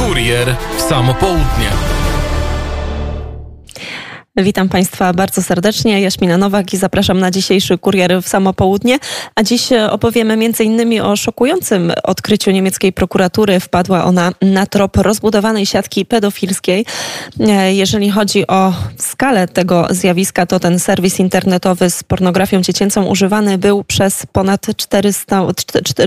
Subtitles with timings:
[0.00, 1.89] Kurier w samo południe.
[4.36, 6.00] Witam Państwa bardzo serdecznie.
[6.00, 8.98] Jaśmina Nowak i zapraszam na dzisiejszy kurier w samo południe.
[9.34, 11.00] A dziś opowiemy m.in.
[11.00, 13.60] o szokującym odkryciu niemieckiej prokuratury.
[13.60, 16.86] Wpadła ona na trop rozbudowanej siatki pedofilskiej.
[17.70, 23.84] Jeżeli chodzi o skalę tego zjawiska, to ten serwis internetowy z pornografią dziecięcą używany był
[23.84, 24.66] przez ponad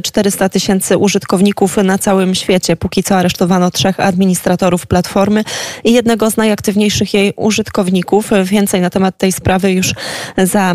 [0.04, 2.76] 400 tysięcy użytkowników na całym świecie.
[2.76, 5.44] Póki co aresztowano trzech administratorów platformy
[5.84, 8.13] i jednego z najaktywniejszych jej użytkowników.
[8.44, 9.94] Więcej na temat tej sprawy już
[10.38, 10.74] za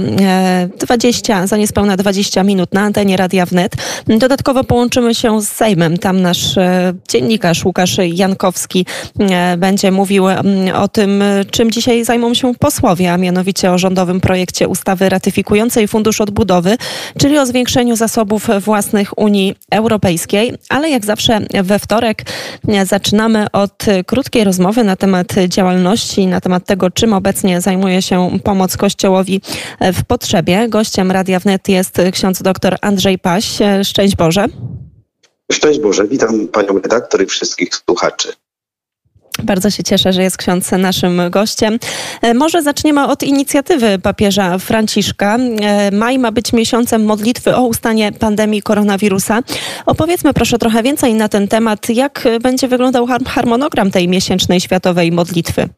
[0.79, 3.73] 20, e, za niespełna 20 minut na antenie Radia Wnet.
[4.07, 5.99] Dodatkowo połączymy się z Sejmem.
[5.99, 8.87] Tam nasz e, dziennikarz Łukasz Jankowski
[9.21, 10.25] e, będzie mówił
[10.75, 16.21] o tym, czym dzisiaj zajmą się posłowie, a mianowicie o rządowym projekcie ustawy ratyfikującej Fundusz
[16.21, 16.77] Odbudowy,
[17.19, 20.53] czyli o zwiększeniu zasobów własnych Unii Europejskiej.
[20.69, 22.23] Ale jak zawsze we wtorek
[22.85, 28.39] zaczynamy od krótkiej rozmowy na temat działalności, na temat tego, czym obecnie obecnie zajmuje się
[28.45, 29.41] pomoc Kościołowi
[29.81, 30.69] w potrzebie.
[30.69, 33.59] Gościem Radia Wnet jest ksiądz dr Andrzej Paś.
[33.85, 34.47] Szczęść Boże.
[35.53, 38.33] Szczęść Boże, witam panią redaktor i wszystkich słuchaczy.
[39.43, 41.79] Bardzo się cieszę, że jest ksiądz naszym gościem.
[42.23, 45.37] E, może zaczniemy od inicjatywy papieża Franciszka.
[45.61, 49.41] E, maj ma być miesiącem modlitwy o ustanie pandemii koronawirusa.
[49.87, 51.89] Opowiedzmy proszę trochę więcej na ten temat.
[51.89, 55.69] Jak będzie wyglądał harmonogram tej miesięcznej światowej modlitwy?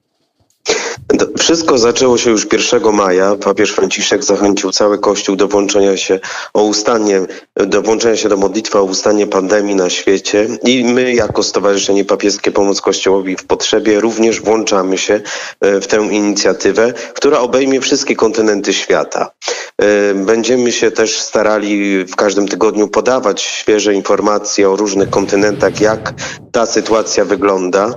[1.39, 3.37] Wszystko zaczęło się już 1 maja.
[3.37, 6.21] Papież Franciszek zachęcił cały Kościół do włączenia się
[6.55, 7.21] o ustanie,
[7.57, 10.49] do włączenia się do modlitwy o ustanie pandemii na świecie.
[10.65, 15.21] I my jako Stowarzyszenie Papieskie Pomoc Kościołowi w Potrzebie również włączamy się
[15.61, 19.31] e, w tę inicjatywę, która obejmie wszystkie kontynenty świata.
[19.79, 26.15] E, będziemy się też starali w każdym tygodniu podawać świeże informacje o różnych kontynentach, jak
[26.53, 27.95] ta sytuacja wygląda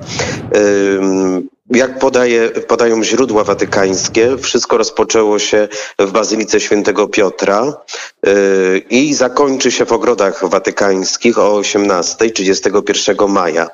[1.76, 5.68] jak podaje, podają źródła watykańskie, wszystko rozpoczęło się
[6.00, 7.74] w Bazylice Świętego Piotra
[8.90, 13.70] i zakończy się w ogrodach watykańskich o 18, 31 maja.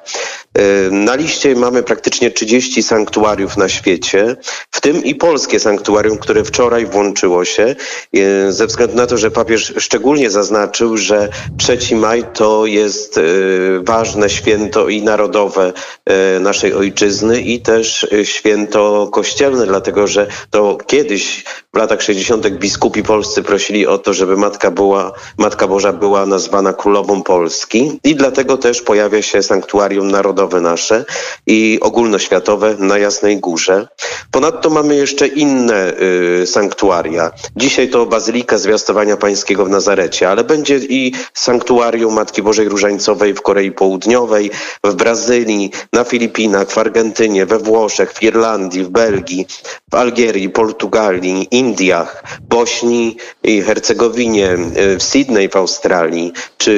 [0.58, 4.36] Yy, na liście mamy praktycznie 30 sanktuariów na świecie,
[4.72, 7.76] w tym i polskie sanktuarium, które wczoraj włączyło się,
[8.14, 13.82] yy, ze względu na to, że papież szczególnie zaznaczył, że 3 maj to jest yy,
[13.84, 15.74] ważne święto i narodowe
[16.10, 21.44] yy, naszej ojczyzny i też święto kościelne, dlatego że to kiedyś
[21.74, 22.50] w latach 60.
[22.50, 28.16] biskupi polscy prosili o to, żeby Matka, była, Matka Boża była nazwana Królową Polski i
[28.16, 31.06] dlatego też pojawia się sanktuarium narodowe nasze
[31.48, 33.88] i ogólnoświatowe na Jasnej Górze.
[34.32, 35.94] Ponadto mamy jeszcze inne
[36.42, 37.32] y, sanktuaria.
[37.56, 43.42] Dzisiaj to Bazylika Zwiastowania Pańskiego w Nazarecie, ale będzie i sanktuarium Matki Bożej Różańcowej w
[43.42, 44.52] Korei Południowej,
[44.84, 49.48] w Brazylii, na Filipinach, w Argentynie, we Włoszech, w Irlandii, w Belgii,
[49.92, 56.74] w Algierii, Portugalii, Indiach, Bośni i Hercegowinie, y, w Sydney w Australii, czy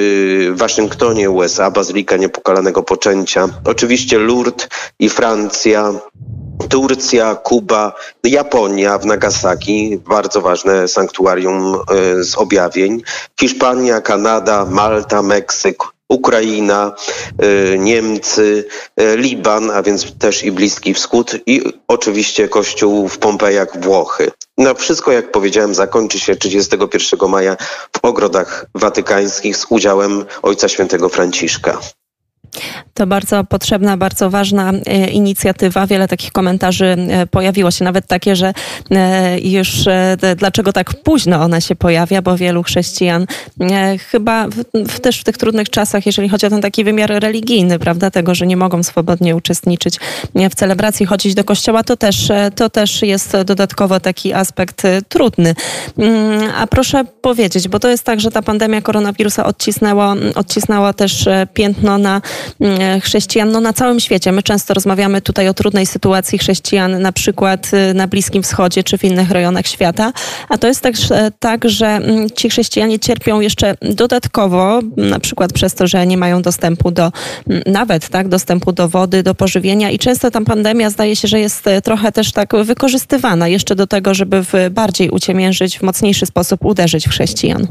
[0.51, 3.49] w Waszyngtonie USA, Bazylika Niepokalanego Poczęcia.
[3.66, 4.67] Oczywiście Lourdes
[4.99, 5.94] i Francja,
[6.69, 11.75] Turcja, Kuba, Japonia w Nagasaki, bardzo ważne sanktuarium
[12.19, 13.01] y, z objawień,
[13.39, 15.78] Hiszpania, Kanada, Malta, Meksyk,
[16.11, 16.91] Ukraina,
[17.44, 18.66] y, Niemcy,
[19.01, 24.31] y, Liban, a więc też i Bliski Wschód i oczywiście Kościół w Pompejach, Włochy.
[24.57, 27.57] No wszystko, jak powiedziałem, zakończy się 31 maja
[27.95, 31.79] w ogrodach watykańskich z udziałem Ojca Świętego Franciszka.
[32.94, 35.88] To bardzo potrzebna, bardzo ważna e, inicjatywa.
[35.88, 38.53] Wiele takich komentarzy e, pojawiło się, nawet takie, że
[38.91, 39.85] e, już
[40.38, 43.25] dlaczego tak późno ona się pojawia, bo wielu chrześcijan
[44.11, 44.47] chyba
[44.88, 48.35] w, też w tych trudnych czasach, jeżeli chodzi o ten taki wymiar religijny, prawda, tego,
[48.35, 50.00] że nie mogą swobodnie uczestniczyć
[50.35, 55.56] w celebracji, chodzić do kościoła, to też, to też jest dodatkowo taki aspekt trudny.
[55.97, 61.29] Mm, a proszę powiedzieć, bo to jest tak, że ta pandemia koronawirusa odcisnęła, odcisnęła też
[61.53, 62.22] piętno na
[63.02, 64.32] chrześcijan no, na całym świecie.
[64.32, 68.97] My często rozmawiamy tutaj o trudnej sytuacji chrześcijan, na przykład y, na Bliskim Wschodzie czy
[68.97, 70.14] w innych rejonach świata,
[70.49, 75.73] a to jest że, tak, że mm, ci chrześcijanie cierpią jeszcze dodatkowo, na przykład przez
[75.73, 77.11] to, że nie mają dostępu do
[77.47, 81.40] mm, nawet tak, dostępu do wody, do pożywienia i często ta pandemia zdaje się, że
[81.40, 86.26] jest e, trochę też tak wykorzystywana jeszcze do tego, żeby w bardziej uciemiężyć, w mocniejszy
[86.26, 87.67] sposób uderzyć w chrześcijan.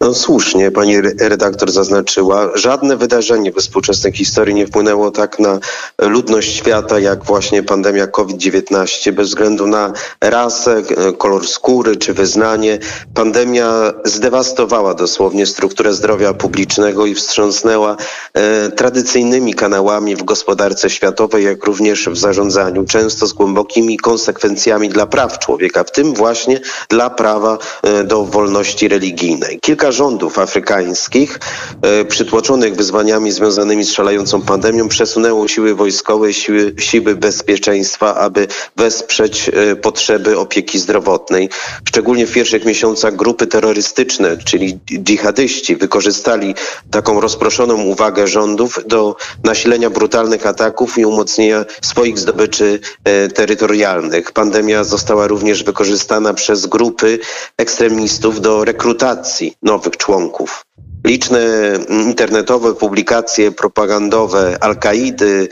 [0.00, 5.58] No słusznie, pani redaktor zaznaczyła, żadne wydarzenie we współczesnej historii nie wpłynęło tak na
[5.98, 9.12] ludność świata, jak właśnie pandemia COVID-19.
[9.12, 10.82] Bez względu na rasę,
[11.18, 12.78] kolor skóry czy wyznanie,
[13.14, 17.96] pandemia zdewastowała dosłownie strukturę zdrowia publicznego i wstrząsnęła
[18.34, 25.06] e, tradycyjnymi kanałami w gospodarce światowej, jak również w zarządzaniu, często z głębokimi konsekwencjami dla
[25.06, 29.59] praw człowieka, w tym właśnie dla prawa e, do wolności religijnej.
[29.60, 31.40] Kilka rządów afrykańskich
[31.82, 38.46] e, przytłoczonych wyzwaniami związanymi z szalejącą pandemią przesunęło siły wojskowe, siły, siły bezpieczeństwa, aby
[38.76, 41.48] wesprzeć e, potrzeby opieki zdrowotnej.
[41.84, 46.54] Szczególnie w pierwszych miesiącach grupy terrorystyczne, czyli dżihadyści, wykorzystali
[46.90, 54.32] taką rozproszoną uwagę rządów do nasilenia brutalnych ataków i umocnienia swoich zdobyczy e, terytorialnych.
[54.32, 57.18] Pandemia została również wykorzystana przez grupy
[57.58, 60.66] ekstremistów do rekrutacji nowych członków.
[61.04, 61.40] Liczne
[61.88, 65.48] internetowe publikacje propagandowe Al-Kaidy,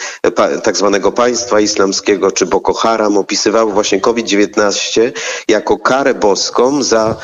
[0.63, 5.13] tak zwanego państwa islamskiego czy Boko Haram opisywały właśnie COVID-19
[5.49, 7.17] jako karę boską za,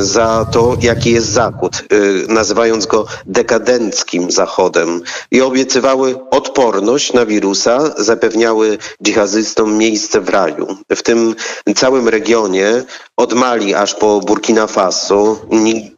[0.00, 5.02] za to, jaki jest Zachód, y, nazywając go dekadenckim Zachodem.
[5.30, 10.76] I obiecywały odporność na wirusa, zapewniały dżihadystom miejsce w raju.
[10.90, 11.34] W tym
[11.76, 12.84] całym regionie,
[13.16, 15.36] od Mali aż po Burkina Faso,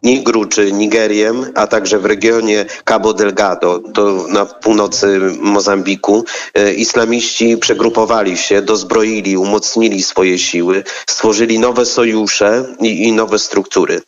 [0.02, 6.24] Nigru czy Nigerię, a także w regionie Cabo Delgado, to na północy Mozambiku,
[6.54, 14.02] e, islamiści przegrupowali się, dozbroili, umocnili swoje siły, stworzyli nowe sojusze i, i nowe struktury.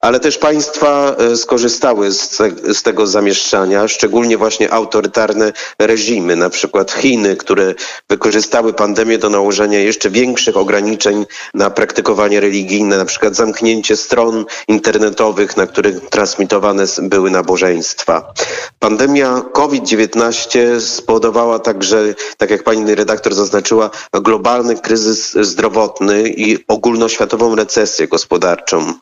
[0.00, 2.38] Ale też państwa e, skorzystały z,
[2.72, 7.74] z tego zamieszczania, szczególnie właśnie autorytarne reżimy, na przykład Chiny, które
[8.10, 15.56] wykorzystały pandemię do nałożenia jeszcze większych ograniczeń na praktykowanie religijne, na przykład zamknięcie stron internetowych,
[15.56, 18.32] na których transmitowane były nabożeństwa.
[18.78, 28.08] Pandemia COVID-19 spowodowała także, tak jak pani redaktor zaznaczyła, globalny kryzys zdrowotny i ogólnoświatową recesję
[28.08, 28.94] gospodarczą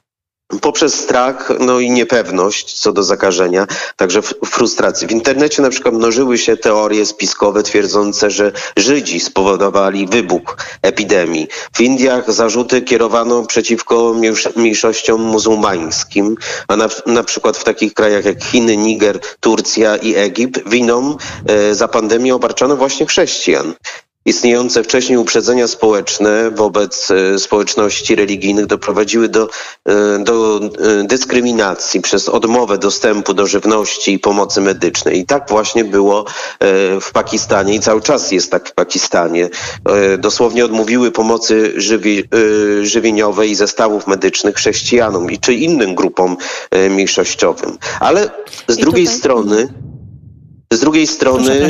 [0.61, 3.67] poprzez strach no i niepewność co do zakażenia,
[3.97, 5.07] także frustracji.
[5.07, 11.49] W internecie na przykład mnożyły się teorie spiskowe twierdzące, że Żydzi spowodowali wybuch epidemii.
[11.73, 14.15] W Indiach zarzuty kierowano przeciwko
[14.57, 16.37] mniejszościom muzułmańskim,
[16.69, 21.17] a na, na przykład w takich krajach jak Chiny, Niger, Turcja i Egipt winą
[21.47, 23.75] e, za pandemię obarczano właśnie chrześcijan.
[24.25, 29.49] Istniejące wcześniej uprzedzenia społeczne wobec e, społeczności religijnych doprowadziły do,
[29.85, 35.19] e, do e, dyskryminacji przez odmowę dostępu do żywności i pomocy medycznej.
[35.19, 36.25] I tak właśnie było
[37.01, 39.49] w Pakistanie i cały czas jest tak w Pakistanie.
[40.19, 42.25] Dosłownie odmówiły pomocy żywi,
[42.83, 46.37] żywieniowej i zestawów medycznych chrześcijanom i czy innym grupom
[46.91, 47.79] mniejszościowym.
[48.01, 48.31] Ale
[48.69, 49.19] z I drugiej tutaj...
[49.19, 49.69] strony,
[50.73, 51.69] z drugiej strony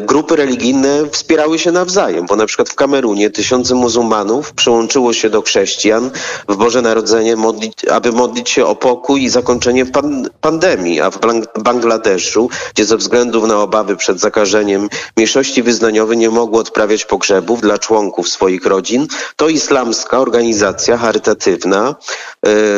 [0.00, 5.42] grupy religijne wspierały się nawzajem, bo na przykład w Kamerunie tysiące muzułmanów przyłączyło się do
[5.42, 6.10] chrześcijan
[6.48, 11.18] w Boże Narodzenie, modlić, aby modlić się o pokój i zakończenie pan, pandemii, a w
[11.62, 17.78] Bangladeszu, gdzie ze względu na obawy przed zakażeniem mniejszości wyznaniowe nie mogły odprawiać pogrzebów dla
[17.78, 19.06] członków swoich rodzin,
[19.36, 21.94] to islamska organizacja charytatywna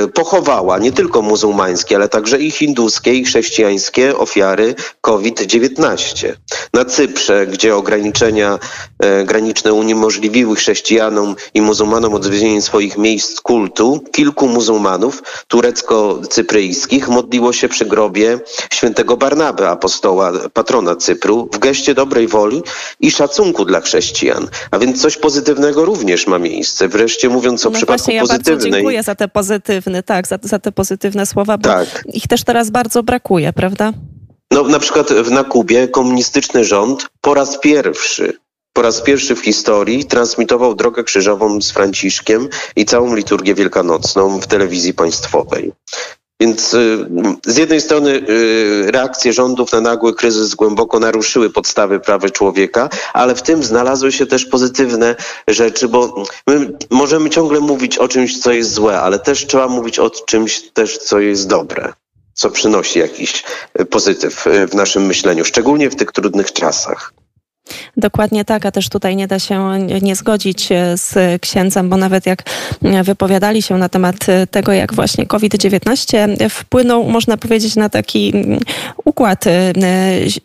[0.05, 6.33] y, pochowała nie tylko muzułmańskie, ale także i hinduskie i chrześcijańskie ofiary COVID-19
[6.75, 8.59] na Cyprze, gdzie ograniczenia
[8.99, 17.69] e, graniczne uniemożliwiły chrześcijanom i muzułmanom odwiedzienie swoich miejsc kultu, kilku muzułmanów turecko-cypryjskich modliło się
[17.69, 18.39] przy grobie
[18.73, 22.63] świętego Barnaby, apostoła, patrona Cypru, w geście dobrej woli
[23.01, 24.49] i szacunku dla chrześcijan.
[24.71, 26.89] A więc coś pozytywnego również ma miejsce.
[26.89, 28.55] Wreszcie mówiąc o no przypadku właśnie, ja pozytywnej...
[28.55, 32.05] bardzo dziękuję za te pozytywne, tak, za, za te pozytywne słowa, bo tak.
[32.13, 33.93] ich też teraz bardzo brakuje, prawda?
[34.53, 38.39] No, na przykład na Kubie komunistyczny rząd po raz pierwszy
[38.73, 44.47] po raz pierwszy w historii transmitował drogę krzyżową z Franciszkiem i całą liturgię wielkanocną w
[44.47, 45.73] telewizji państwowej.
[46.41, 47.07] Więc y,
[47.47, 53.35] z jednej strony y, reakcje rządów na nagły kryzys głęboko naruszyły podstawy praw człowieka, ale
[53.35, 55.17] w tym znalazły się też pozytywne
[55.49, 59.99] rzeczy, bo my możemy ciągle mówić o czymś, co jest złe, ale też trzeba mówić
[59.99, 61.93] o czymś też, co jest dobre
[62.35, 67.13] co przynosi jakiś e, pozytyw e, w naszym myśleniu, szczególnie w tych trudnych czasach.
[67.97, 72.27] Dokładnie tak, a też tutaj nie da się nie zgodzić e, z księdzem, bo nawet
[72.27, 72.43] jak
[72.83, 78.33] e, wypowiadali się na temat e, tego, jak właśnie COVID-19 wpłynął, można powiedzieć, na taki
[78.35, 78.61] mm,
[79.05, 79.45] układ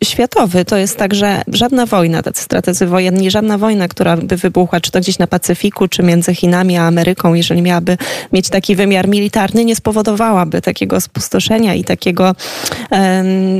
[0.04, 0.64] światowy.
[0.64, 4.90] To jest tak, że żadna wojna, tacy strategzy wojenni, żadna wojna, która by wybuchła, czy
[4.90, 7.96] to gdzieś na Pacyfiku, czy między Chinami a Ameryką, jeżeli miałaby
[8.32, 12.34] mieć taki wymiar militarny, nie spowodowałaby takiego spustoszenia i takiego,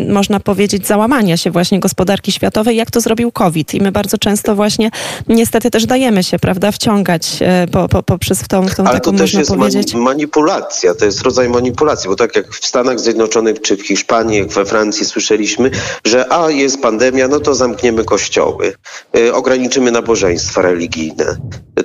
[0.08, 3.57] można powiedzieć, załamania się właśnie gospodarki światowej, jak to zrobił COVID.
[3.74, 4.90] I my bardzo często właśnie
[5.28, 9.00] niestety też dajemy się, prawda, wciągać e, po, po, poprzez w tą, w tą Ale
[9.00, 9.94] taką, to też jest powiedzieć...
[9.94, 14.48] manipulacja, to jest rodzaj manipulacji, bo tak jak w Stanach Zjednoczonych czy w Hiszpanii, jak
[14.48, 15.70] we Francji słyszeliśmy,
[16.04, 18.74] że a jest pandemia, no to zamkniemy kościoły,
[19.16, 21.36] y, ograniczymy nabożeństwa religijne.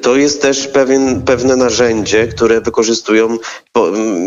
[0.03, 3.38] To jest też pewien, pewne narzędzie, które wykorzystują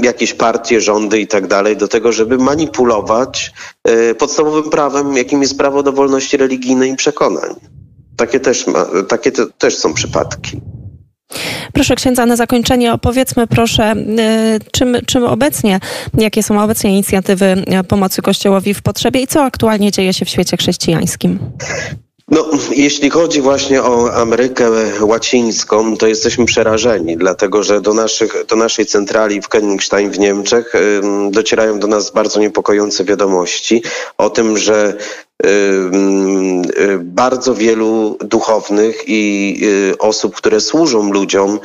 [0.03, 3.53] jakieś partie, rządy i tak dalej do tego, żeby manipulować
[3.89, 7.55] y, podstawowym prawem, jakim jest prawo do wolności religijnej i przekonań.
[8.17, 10.61] Takie też, ma, takie te, też są przypadki.
[11.73, 15.81] Proszę księdza, na zakończenie opowiedzmy proszę, y, czym, czym obecnie,
[16.19, 20.29] jakie są obecnie inicjatywy y, pomocy Kościołowi w potrzebie i co aktualnie dzieje się w
[20.29, 21.39] świecie chrześcijańskim?
[22.29, 28.57] No, jeśli chodzi właśnie o Amerykę Łacińską, to jesteśmy przerażeni, dlatego że do, naszych, do
[28.57, 30.73] naszej centrali w Königstein w Niemczech
[31.31, 33.83] docierają do nas bardzo niepokojące wiadomości
[34.19, 34.97] o tym, że
[37.01, 39.57] bardzo wielu duchownych i
[39.93, 41.61] y, osób, które służą ludziom,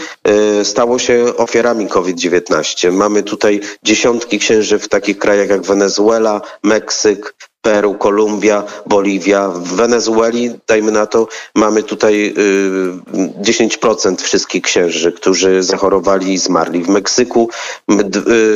[0.61, 2.91] y, stało się ofiarami COVID-19.
[2.91, 9.49] Mamy tutaj dziesiątki księży w takich krajach jak Wenezuela, Meksyk, Peru, Kolumbia, Boliwia.
[9.49, 12.33] W Wenezueli, dajmy na to, mamy tutaj
[13.41, 16.83] 10% y, wszystkich księży, którzy zachorowali i zmarli.
[16.83, 17.49] W Meksyku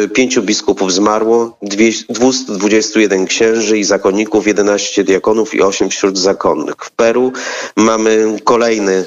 [0.03, 6.75] y, pięciu biskupów zmarło, 221 księży i zakonników, 11 diakonów i 8 wśród zakonnych.
[6.79, 7.31] W Peru
[7.75, 9.05] mamy kolejny,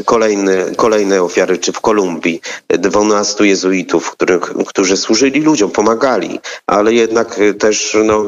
[0.00, 6.94] y, kolejny, kolejne ofiary, czy w Kolumbii 12 jezuitów, których, którzy służyli ludziom, pomagali, ale
[6.94, 8.24] jednak też no,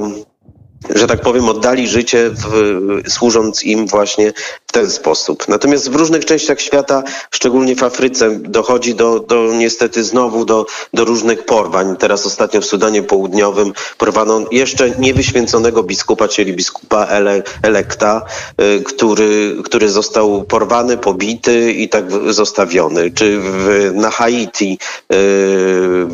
[0.90, 4.32] że tak powiem, oddali życie w, służąc im właśnie
[4.66, 5.48] w ten sposób.
[5.48, 11.04] Natomiast w różnych częściach świata, szczególnie w Afryce, dochodzi do, do niestety znowu do, do
[11.04, 11.96] różnych porwań.
[11.96, 18.22] Teraz ostatnio w Sudanie Południowym porwano jeszcze niewyświęconego biskupa, czyli biskupa Ele, Elekta,
[18.60, 23.10] y, który, który został porwany, pobity i tak zostawiony.
[23.10, 24.78] Czy w, na Haiti
[25.12, 25.16] y,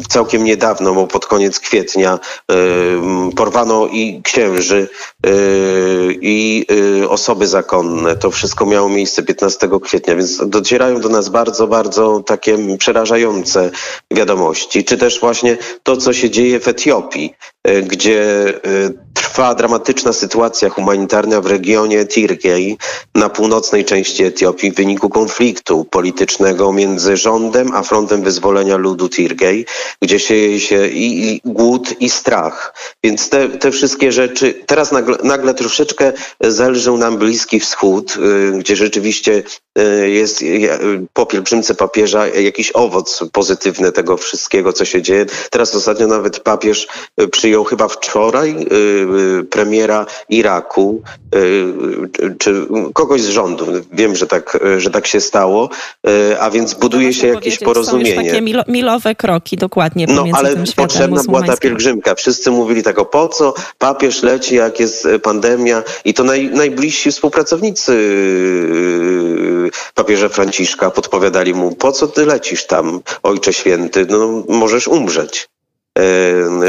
[0.08, 2.18] całkiem niedawno, bo pod koniec kwietnia,
[2.52, 4.88] y, porwano i księży księży
[5.26, 6.66] y, i
[7.02, 8.16] y, osoby zakonne.
[8.16, 13.70] To wszystko miało miejsce 15 kwietnia, więc docierają do nas bardzo, bardzo takie przerażające
[14.10, 14.84] wiadomości.
[14.84, 17.34] Czy też właśnie to, co się dzieje w Etiopii,
[17.68, 18.54] y, gdzie
[19.30, 22.78] trwa dramatyczna sytuacja humanitarna w regionie Tirkei
[23.14, 29.66] na północnej części Etiopii w wyniku konfliktu politycznego między rządem a Frontem Wyzwolenia Ludu Tirkei,
[30.02, 32.74] gdzie sieje się i, i głód i strach.
[33.04, 38.76] Więc te, te wszystkie rzeczy, teraz nagle, nagle troszeczkę zależy nam Bliski Wschód, y, gdzie
[38.76, 39.42] rzeczywiście
[39.78, 40.44] y, jest
[41.12, 45.26] po pielgrzymce papieża jakiś owoc pozytywny tego wszystkiego, co się dzieje.
[45.50, 46.88] Teraz ostatnio nawet papież
[47.20, 48.66] y, przyjął chyba wczoraj
[49.50, 51.02] premiera Iraku,
[52.38, 53.66] czy kogoś z rządu.
[53.92, 55.68] Wiem, że tak, że tak się stało,
[56.40, 58.30] a więc buduje się jakieś porozumienie.
[58.32, 62.14] Takie milowe kroki dokładnie no, ale potrzebna była ta pielgrzymka.
[62.14, 67.10] Wszyscy mówili tak, o po co papież leci, jak jest pandemia i to naj, najbliżsi
[67.10, 67.92] współpracownicy
[69.94, 75.48] papieża Franciszka podpowiadali mu, po co ty lecisz tam, Ojcze Święty, no możesz umrzeć.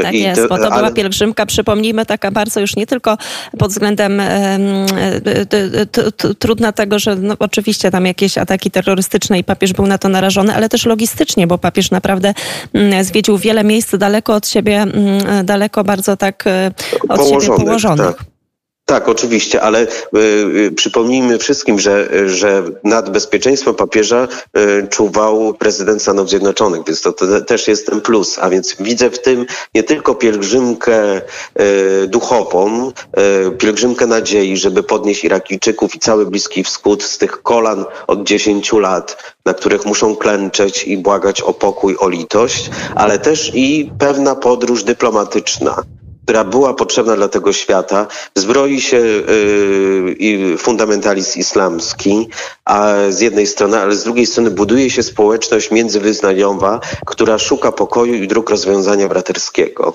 [0.02, 0.76] Tak I jest, to, bo to ale...
[0.76, 3.18] była pielgrzymka, przypomnijmy, taka bardzo już nie tylko
[3.58, 4.58] pod względem e,
[6.38, 10.54] trudna tego, że no, oczywiście tam jakieś ataki terrorystyczne i papież był na to narażony,
[10.54, 12.34] ale też logistycznie, bo papież naprawdę
[12.74, 16.70] mm, zwiedził wiele miejsc daleko od siebie, mm, daleko bardzo tak e,
[17.08, 18.16] od położonych, siebie położonych.
[18.16, 18.31] Tak.
[18.84, 26.02] Tak, oczywiście, ale y, y, przypomnijmy wszystkim, że, że nad bezpieczeństwem papieża y, czuwał prezydent
[26.02, 28.38] Stanów Zjednoczonych, więc to, to, też jest ten plus.
[28.38, 32.92] A więc widzę w tym nie tylko pielgrzymkę y, duchową,
[33.48, 38.72] y, pielgrzymkę nadziei, żeby podnieść Irakijczyków i cały Bliski Wschód z tych kolan od 10
[38.72, 44.34] lat, na których muszą klęczeć i błagać o pokój, o litość, ale też i pewna
[44.34, 45.82] podróż dyplomatyczna
[46.24, 52.28] która była potrzebna dla tego świata, zbroi się y, fundamentalizm islamski,
[52.64, 58.14] a z jednej strony, ale z drugiej strony buduje się społeczność międzywyznaniowa, która szuka pokoju
[58.14, 59.94] i dróg rozwiązania braterskiego.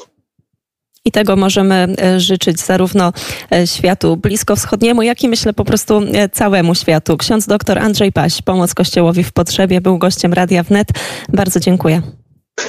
[1.07, 3.13] I tego możemy e, życzyć zarówno
[3.53, 7.17] e, światu bliskowschodniemu, jak i myślę po prostu e, całemu światu.
[7.17, 10.87] Ksiądz dr Andrzej Paś, Pomoc Kościołowi w Potrzebie, był gościem Radia Wnet.
[11.29, 12.01] Bardzo dziękuję.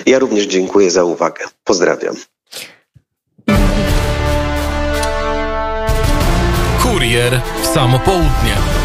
[0.06, 1.44] Ja również dziękuję za uwagę.
[1.64, 2.14] Pozdrawiam.
[6.82, 8.77] Kurier w samo południe.